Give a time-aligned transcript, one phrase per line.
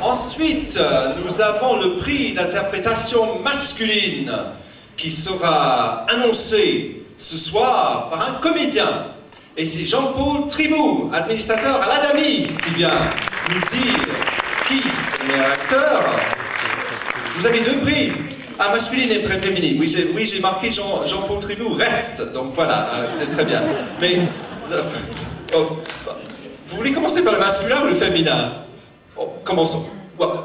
[0.00, 0.78] Ensuite,
[1.24, 4.32] nous avons le prix d'interprétation masculine
[4.96, 9.06] qui sera annoncé ce soir par un comédien.
[9.56, 13.10] Et c'est Jean-Paul Tribou, administrateur à l'ADAMI, qui vient
[13.50, 13.98] nous dire
[14.66, 16.02] qui est acteur.
[17.36, 18.12] Vous avez deux prix,
[18.58, 19.76] à masculine et féminine.
[19.78, 22.32] Oui, j'ai oui, marqué Jean, Jean-Paul Tribou, reste.
[22.32, 23.62] Donc voilà, euh, c'est très bien.
[24.00, 24.20] Mais,
[24.70, 24.82] euh,
[25.52, 28.52] vous voulez commencer par le masculin ou le féminin?
[29.44, 29.88] Commençons.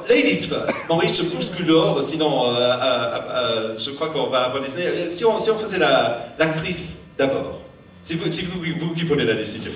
[0.09, 0.75] ladies first.
[0.89, 5.09] Maurice se bouscule dehors, sinon euh, je crois qu'on va avoir des...
[5.09, 7.59] Si on, si on faisait l'actrice d'abord.
[8.03, 9.71] Si vous, vous, vous qui prenez la décision.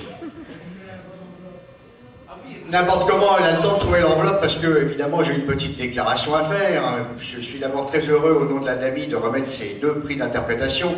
[2.72, 5.78] N'importe comment, elle a le temps de trouver l'enveloppe parce que, évidemment, j'ai une petite
[5.78, 6.84] déclaration à faire.
[7.20, 10.16] Je suis d'abord très heureux, au nom de la DAMI, de remettre ces deux prix
[10.16, 10.96] d'interprétation.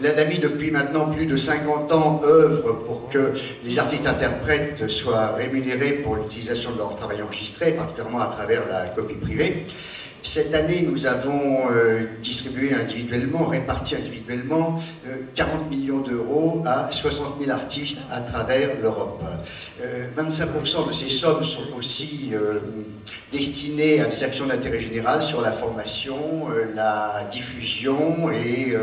[0.00, 3.32] La DAMI, depuis maintenant plus de 50 ans, œuvre pour que
[3.64, 9.14] les artistes-interprètes soient rémunérés pour l'utilisation de leur travail enregistré, particulièrement à travers la copie
[9.14, 9.64] privée.
[10.24, 14.80] Cette année, nous avons euh, distribué individuellement, réparti individuellement,
[15.34, 19.22] 40 euh, millions d'euros à 60 000 artistes à travers l'Europe.
[20.16, 22.32] 25% euh, de ces sommes sont aussi
[23.30, 28.74] destinées à des actions d'intérêt général sur la formation, la diffusion et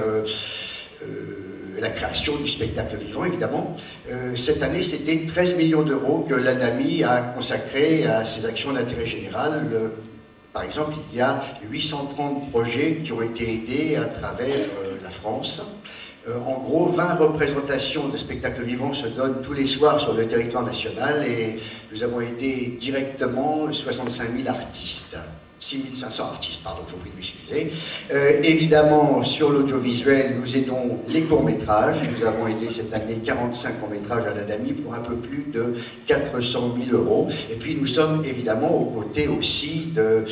[1.79, 3.75] la création du spectacle vivant, évidemment.
[4.35, 9.91] cette année, c'était 13 millions d'euros que l'ANAMI a consacré à ces actions d'intérêt général
[10.53, 15.09] par exemple, il y a 830 projets qui ont été aidés à travers euh, la
[15.09, 15.77] France.
[16.27, 20.27] Euh, en gros, 20 représentations de spectacles vivants se donnent tous les soirs sur le
[20.27, 21.57] territoire national et
[21.91, 25.17] nous avons aidé directement 65 000 artistes.
[25.61, 27.67] 6500 artistes, pardon, j'ai oublié de m'excuser.
[28.11, 32.01] Euh, évidemment, sur l'audiovisuel, nous aidons les courts-métrages.
[32.09, 35.75] Nous avons aidé cette année 45 courts-métrages à la DAMI pour un peu plus de
[36.07, 37.27] 400 000 euros.
[37.51, 40.25] Et puis nous sommes évidemment aux côtés aussi de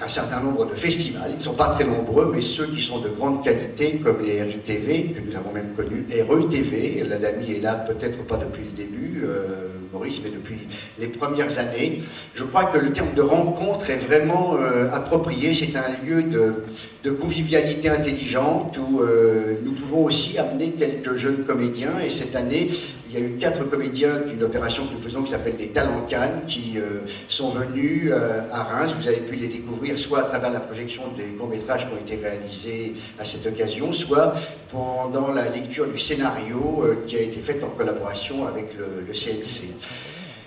[0.00, 1.30] un certain nombre de festivals.
[1.30, 4.42] Ils ne sont pas très nombreux, mais ceux qui sont de grande qualité, comme les
[4.42, 8.76] RITV, que nous avont même connus, RETV, la DAMI est là peut-être pas depuis le
[8.76, 10.68] début, euh, Maurice, mais depuis
[10.98, 12.02] les premières années.
[12.34, 15.54] Je crois que le terme de rencontre est vraiment euh, approprié.
[15.54, 16.64] C'est un lieu de,
[17.04, 21.98] de, convivialité intelligente où euh, nous pouvons aussi amener quelques jeunes comédiens.
[22.04, 22.68] Et cette année,
[23.16, 26.04] il y a eu quatre comédiens d'une opération que nous faisons qui s'appelle les Talents
[26.08, 28.12] Cannes qui euh, sont venus
[28.52, 28.94] à Reims.
[28.98, 32.16] Vous avez pu les découvrir soit à travers la projection des courts-métrages qui ont été
[32.16, 34.34] réalisés à cette occasion, soit
[34.70, 39.74] pendant la lecture du scénario qui a été fait en collaboration avec le, le CNC.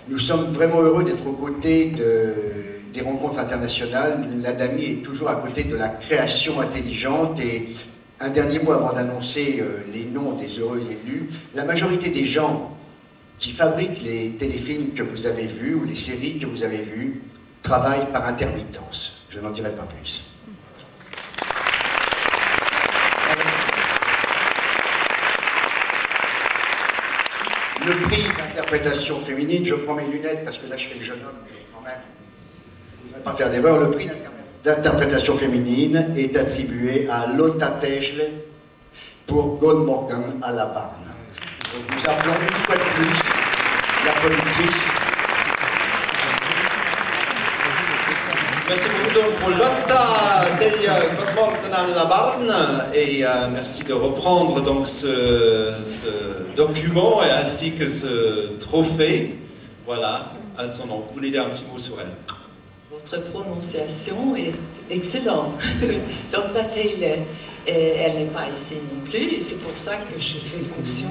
[0.08, 1.92] Nous sommes vraiment heureux d'être aux côtés
[2.92, 4.28] des rencontres internationales.
[4.42, 7.68] L'ADAMI est toujours à côté de la création intelligente et
[8.20, 11.30] un dernier mot avant d'annoncer euh, les noms des heureux élus.
[11.54, 12.76] La majorité des gens
[13.38, 17.22] qui fabriquent les téléfilms que vous avez vus ou les séries que vous avez vues
[17.62, 19.22] travaillent par intermittence.
[19.30, 20.24] Je n'en dirai pas plus.
[27.86, 31.20] Le prix d'interprétation féminine, je prends mes lunettes parce que là je fais le jeune
[31.20, 31.94] homme, mais quand même,
[32.92, 33.80] je ne voudrais pas faire d'erreur.
[33.80, 34.39] Le prix d'interprétation
[35.36, 38.24] féminine est attribué à Lotta Tegle
[39.26, 41.10] pour Goldmorgan à la Barne.
[41.74, 43.18] Nous appelons une fois de plus
[44.04, 44.88] la productrice
[48.68, 50.74] Merci beaucoup donc pour Lotta del
[51.94, 52.54] la Barne
[52.94, 55.72] et euh, merci de reprendre donc ce,
[56.54, 59.38] document et ainsi que ce trophée.
[59.86, 60.98] Voilà, à son nom.
[60.98, 62.39] Vous voulez dire un petit mot sur elle?
[63.10, 64.54] Votre prononciation est
[64.88, 65.60] excellente.
[66.32, 67.18] Lotta Taylor,
[67.66, 71.08] elle n'est pas ici non plus et c'est pour ça que je fais fonction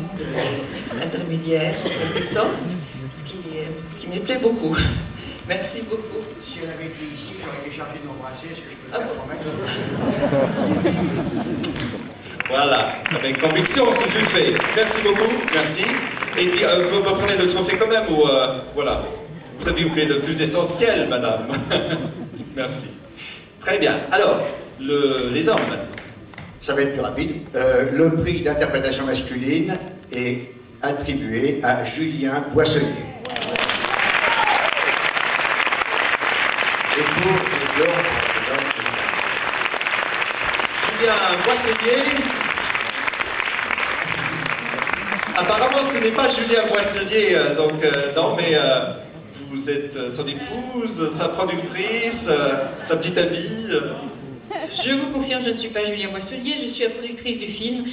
[0.98, 2.58] d'intermédiaire en quelque sorte,
[3.18, 3.40] ce qui,
[3.94, 4.74] ce qui me plaît beaucoup.
[5.50, 6.24] Merci beaucoup.
[6.42, 8.48] Si elle avait été ici, j'aurais été chargé de l'embrasser.
[8.48, 9.10] Est-ce que je peux le ah faire
[12.50, 14.54] Voilà, avec conviction, ce fut fait.
[14.74, 15.84] Merci beaucoup, merci.
[16.40, 19.04] Et puis, euh, vous me prenez le trophée quand même, ou euh, voilà.
[19.60, 21.48] Vous avez oublié le plus essentiel, madame.
[22.56, 22.88] merci.
[23.60, 24.00] Très bien.
[24.12, 24.46] Alors,
[24.80, 25.58] le, les hommes.
[26.62, 27.32] Ça va être plus rapide.
[27.56, 29.78] Euh, le prix d'interprétation masculine
[30.12, 30.52] est
[30.82, 32.86] attribué à Julien Boissonnier.
[40.76, 41.14] Julien
[41.46, 42.40] Boissonnier.
[45.38, 48.92] Apparemment, ce n'est pas Julien Boissonnier, euh, donc euh, non, mais euh,
[49.50, 52.30] vous êtes son épouse, sa productrice,
[52.84, 53.68] sa petite amie.
[54.72, 57.86] Je vous confirme, je ne suis pas Julien Boissonnier, je suis la productrice du film.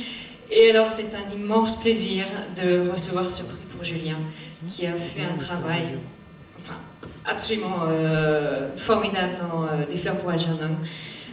[0.51, 2.25] Et alors, c'est un immense plaisir
[2.63, 4.19] de recevoir ce prix pour Julien,
[4.69, 5.99] qui a fait un travail
[7.25, 10.77] absolument euh, formidable dans euh, Des fleurs pour Algernon.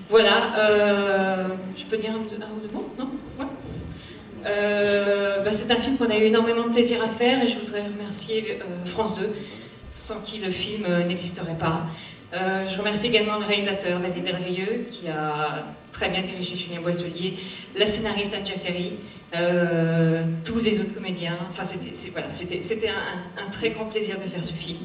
[0.10, 2.90] Voilà, euh, je peux dire un, un ou deux mots?
[2.98, 3.10] Non?
[3.40, 3.46] Ouais.
[5.44, 7.84] Bah, c'est un film qu'on a eu énormément de plaisir à faire et je voudrais
[7.84, 9.30] remercier France 2,
[9.94, 11.86] sans qui le film euh, n'existerait pas.
[12.34, 17.36] Euh, je remercie également le réalisateur David Delrieux qui a très bien dirigé Julien Boisselier,
[17.75, 18.94] la scénariste Anne Jaffery,
[19.36, 21.38] euh, tous les autres comédiens.
[21.50, 24.80] Enfin, c'était voilà, un, un très grand plaisir de faire ce film.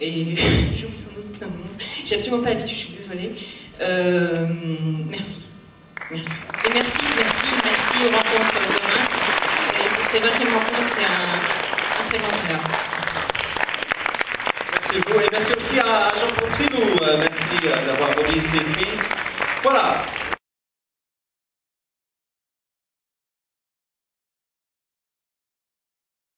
[0.00, 0.34] Et
[0.76, 1.80] j'oublie sans doute plein de monde.
[2.12, 3.32] Absolument pas l'habitude, je suis désolée.
[3.80, 4.46] Euh,
[5.08, 5.48] merci.
[6.10, 6.34] Merci.
[6.66, 9.16] Et merci, merci, merci aux rencontres de Reims.
[9.80, 12.91] Et pour ces 20e rencontres, c'est un, un très grand honneur.
[14.92, 16.96] Merci beaucoup et merci aussi à Jean Contrinou.
[17.00, 18.98] Euh, merci euh, d'avoir remis ses nuits.
[19.62, 20.04] Voilà,